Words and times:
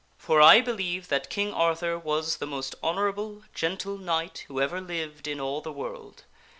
For 0.17 0.41
I 0.41 0.61
believe 0.61 1.09
that 1.09 1.29
King 1.29 1.53
Arthur 1.53 1.95
was 1.95 2.37
the 2.37 2.47
most 2.47 2.73
honorable, 2.81 3.43
gentle 3.53 3.99
Knight 3.99 4.45
who 4.47 4.59
ever 4.59 4.81
lived 4.81 5.27
in 5.27 5.39
all 5.39 5.61
the 5.61 5.71
world. 5.71 6.23